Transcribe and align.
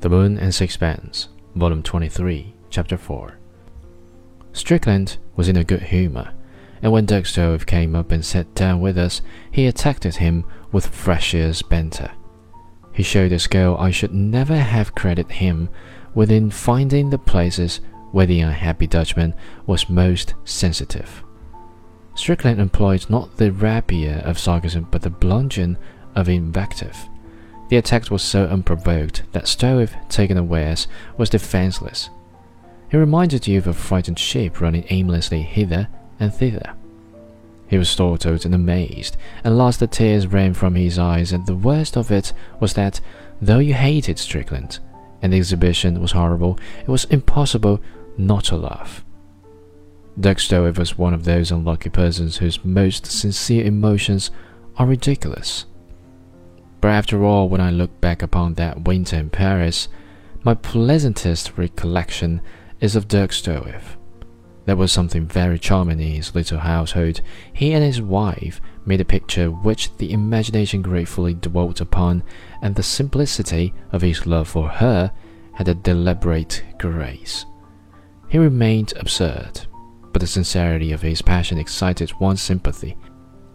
The 0.00 0.08
Moon 0.08 0.38
and 0.38 0.54
Sixpence, 0.54 1.28
Volume 1.56 1.82
23, 1.82 2.54
Chapter 2.70 2.96
4. 2.96 3.36
Strickland 4.52 5.16
was 5.34 5.48
in 5.48 5.56
a 5.56 5.64
good 5.64 5.82
humor, 5.82 6.34
and 6.80 6.92
when 6.92 7.04
Dirk 7.04 7.26
came 7.66 7.96
up 7.96 8.12
and 8.12 8.24
sat 8.24 8.54
down 8.54 8.80
with 8.80 8.96
us, 8.96 9.22
he 9.50 9.66
attacked 9.66 10.04
him 10.04 10.44
with 10.70 10.86
freshier's 10.86 11.62
banter. 11.62 12.12
He 12.92 13.02
showed 13.02 13.32
a 13.32 13.40
skill 13.40 13.76
I 13.76 13.90
should 13.90 14.14
never 14.14 14.56
have 14.56 14.94
credited 14.94 15.32
him 15.32 15.68
with 16.14 16.30
in 16.30 16.52
finding 16.52 17.10
the 17.10 17.18
places 17.18 17.80
where 18.12 18.26
the 18.26 18.38
unhappy 18.38 18.86
Dutchman 18.86 19.34
was 19.66 19.90
most 19.90 20.34
sensitive. 20.44 21.24
Strickland 22.14 22.60
employed 22.60 23.10
not 23.10 23.36
the 23.36 23.50
rapier 23.50 24.22
of 24.24 24.38
sarcasm 24.38 24.86
but 24.92 25.02
the 25.02 25.10
bludgeon 25.10 25.76
of 26.14 26.28
invective. 26.28 27.08
The 27.68 27.76
attack 27.76 28.10
was 28.10 28.22
so 28.22 28.46
unprovoked 28.46 29.24
that 29.32 29.46
Stroeve, 29.46 29.94
taken 30.08 30.38
unawares, 30.38 30.88
was 31.18 31.30
defenseless. 31.30 32.08
He 32.90 32.96
reminded 32.96 33.46
you 33.46 33.58
of 33.58 33.66
a 33.66 33.74
frightened 33.74 34.18
sheep 34.18 34.60
running 34.60 34.86
aimlessly 34.88 35.42
hither 35.42 35.88
and 36.18 36.32
thither. 36.32 36.72
He 37.68 37.76
was 37.76 37.90
startled 37.90 38.46
and 38.46 38.54
amazed, 38.54 39.18
and 39.44 39.58
last 39.58 39.80
the 39.80 39.86
tears 39.86 40.26
ran 40.26 40.54
from 40.54 40.74
his 40.74 40.98
eyes, 40.98 41.32
and 41.32 41.44
the 41.46 41.54
worst 41.54 41.98
of 41.98 42.10
it 42.10 42.32
was 42.60 42.72
that, 42.74 43.02
though 43.42 43.58
you 43.58 43.74
hated 43.74 44.18
Strickland, 44.18 44.78
and 45.20 45.32
the 45.32 45.36
exhibition 45.36 46.00
was 46.00 46.12
horrible, 46.12 46.58
it 46.80 46.88
was 46.88 47.04
impossible 47.04 47.82
not 48.16 48.44
to 48.44 48.56
laugh. 48.56 49.04
Dirk 50.18 50.38
Stroeve 50.38 50.78
was 50.78 50.96
one 50.96 51.12
of 51.12 51.24
those 51.24 51.52
unlucky 51.52 51.90
persons 51.90 52.38
whose 52.38 52.64
most 52.64 53.04
sincere 53.04 53.66
emotions 53.66 54.30
are 54.76 54.86
ridiculous. 54.86 55.66
But 56.80 56.88
after 56.88 57.24
all, 57.24 57.48
when 57.48 57.60
I 57.60 57.70
look 57.70 58.00
back 58.00 58.22
upon 58.22 58.54
that 58.54 58.84
winter 58.84 59.16
in 59.16 59.30
Paris, 59.30 59.88
my 60.44 60.54
pleasantest 60.54 61.56
recollection 61.56 62.40
is 62.80 62.94
of 62.94 63.08
Dirk 63.08 63.32
Stroeve. 63.32 63.96
There 64.66 64.76
was 64.76 64.92
something 64.92 65.26
very 65.26 65.58
charming 65.58 65.98
in 65.98 66.12
his 66.12 66.34
little 66.34 66.58
household. 66.58 67.22
He 67.52 67.72
and 67.72 67.82
his 67.82 68.02
wife 68.02 68.60
made 68.84 69.00
a 69.00 69.04
picture 69.04 69.50
which 69.50 69.96
the 69.96 70.12
imagination 70.12 70.82
gratefully 70.82 71.34
dwelt 71.34 71.80
upon, 71.80 72.22
and 72.62 72.74
the 72.74 72.82
simplicity 72.82 73.72
of 73.92 74.02
his 74.02 74.26
love 74.26 74.46
for 74.46 74.68
her 74.68 75.10
had 75.54 75.68
a 75.68 75.74
deliberate 75.74 76.62
grace. 76.78 77.46
He 78.28 78.38
remained 78.38 78.92
absurd, 78.96 79.66
but 80.12 80.20
the 80.20 80.26
sincerity 80.26 80.92
of 80.92 81.02
his 81.02 81.22
passion 81.22 81.58
excited 81.58 82.12
one's 82.20 82.42
sympathy. 82.42 82.96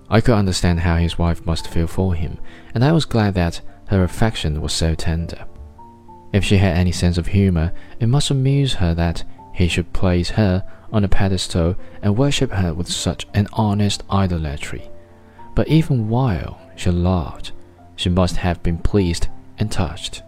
I 0.09 0.21
could 0.21 0.35
understand 0.35 0.81
how 0.81 0.97
his 0.97 1.17
wife 1.17 1.45
must 1.45 1.67
feel 1.67 1.87
for 1.87 2.13
him, 2.13 2.37
and 2.73 2.83
I 2.83 2.91
was 2.91 3.05
glad 3.05 3.33
that 3.35 3.61
her 3.87 4.03
affection 4.03 4.61
was 4.61 4.73
so 4.73 4.95
tender. 4.95 5.45
If 6.31 6.43
she 6.43 6.57
had 6.57 6.75
any 6.75 6.91
sense 6.91 7.17
of 7.17 7.27
humor, 7.27 7.71
it 7.99 8.07
must 8.07 8.31
amuse 8.31 8.75
her 8.75 8.93
that 8.95 9.23
he 9.53 9.67
should 9.67 9.93
place 9.93 10.31
her 10.31 10.63
on 10.91 11.03
a 11.03 11.07
pedestal 11.07 11.75
and 12.01 12.17
worship 12.17 12.51
her 12.51 12.73
with 12.73 12.87
such 12.87 13.27
an 13.33 13.47
honest 13.53 14.03
idolatry. 14.09 14.89
But 15.55 15.67
even 15.67 16.09
while 16.09 16.59
she 16.75 16.89
laughed, 16.89 17.51
she 17.95 18.09
must 18.09 18.37
have 18.37 18.63
been 18.63 18.79
pleased 18.79 19.27
and 19.59 19.71
touched. 19.71 20.23